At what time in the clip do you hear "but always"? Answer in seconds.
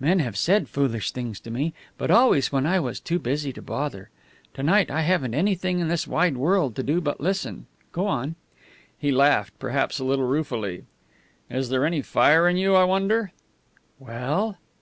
1.98-2.50